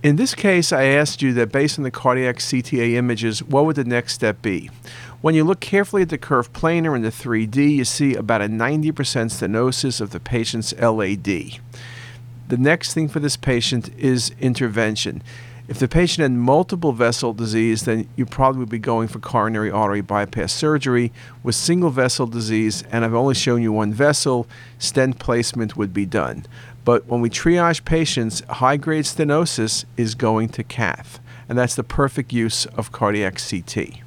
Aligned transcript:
In 0.00 0.14
this 0.14 0.32
case, 0.32 0.72
I 0.72 0.84
asked 0.84 1.22
you 1.22 1.32
that 1.32 1.50
based 1.50 1.76
on 1.76 1.82
the 1.82 1.90
cardiac 1.90 2.36
CTA 2.36 2.94
images, 2.94 3.42
what 3.42 3.66
would 3.66 3.74
the 3.74 3.84
next 3.84 4.14
step 4.14 4.40
be? 4.40 4.70
When 5.22 5.34
you 5.34 5.42
look 5.42 5.58
carefully 5.58 6.02
at 6.02 6.08
the 6.08 6.18
curve 6.18 6.52
planar 6.52 6.94
in 6.94 7.02
the 7.02 7.10
3D, 7.10 7.74
you 7.74 7.84
see 7.84 8.14
about 8.14 8.40
a 8.40 8.44
90% 8.44 8.92
stenosis 8.92 10.00
of 10.00 10.10
the 10.10 10.20
patient's 10.20 10.72
LAD. 10.74 11.24
The 11.24 12.56
next 12.56 12.94
thing 12.94 13.08
for 13.08 13.18
this 13.18 13.36
patient 13.36 13.90
is 13.98 14.30
intervention. 14.40 15.20
If 15.68 15.78
the 15.78 15.86
patient 15.86 16.22
had 16.22 16.32
multiple 16.32 16.92
vessel 16.92 17.34
disease, 17.34 17.82
then 17.82 18.08
you 18.16 18.24
probably 18.24 18.60
would 18.60 18.70
be 18.70 18.78
going 18.78 19.06
for 19.06 19.18
coronary 19.18 19.70
artery 19.70 20.00
bypass 20.00 20.50
surgery. 20.50 21.12
With 21.42 21.54
single 21.54 21.90
vessel 21.90 22.26
disease, 22.26 22.84
and 22.90 23.04
I've 23.04 23.12
only 23.12 23.34
shown 23.34 23.60
you 23.60 23.70
one 23.70 23.92
vessel, 23.92 24.46
stent 24.78 25.18
placement 25.18 25.76
would 25.76 25.92
be 25.92 26.06
done. 26.06 26.46
But 26.86 27.06
when 27.06 27.20
we 27.20 27.28
triage 27.28 27.84
patients, 27.84 28.40
high 28.48 28.78
grade 28.78 29.04
stenosis 29.04 29.84
is 29.98 30.14
going 30.14 30.48
to 30.50 30.64
cath, 30.64 31.20
and 31.50 31.58
that's 31.58 31.74
the 31.74 31.84
perfect 31.84 32.32
use 32.32 32.64
of 32.64 32.90
cardiac 32.90 33.38
CT. 33.38 34.00